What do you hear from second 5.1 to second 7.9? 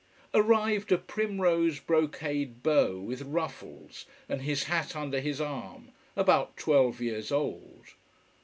his arm: about twelve years old.